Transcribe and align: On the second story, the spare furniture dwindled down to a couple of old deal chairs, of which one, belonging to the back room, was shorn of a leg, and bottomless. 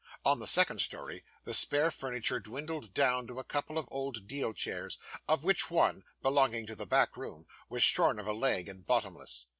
On 0.25 0.39
the 0.39 0.47
second 0.47 0.79
story, 0.81 1.23
the 1.43 1.53
spare 1.53 1.91
furniture 1.91 2.39
dwindled 2.39 2.91
down 2.91 3.27
to 3.27 3.37
a 3.39 3.43
couple 3.43 3.77
of 3.77 3.87
old 3.91 4.25
deal 4.25 4.51
chairs, 4.51 4.97
of 5.27 5.43
which 5.43 5.69
one, 5.69 6.03
belonging 6.23 6.65
to 6.65 6.75
the 6.75 6.87
back 6.87 7.15
room, 7.15 7.45
was 7.69 7.83
shorn 7.83 8.17
of 8.17 8.25
a 8.25 8.33
leg, 8.33 8.67
and 8.67 8.83
bottomless. 8.87 9.45